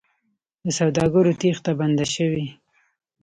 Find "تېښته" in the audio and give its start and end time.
1.39-1.71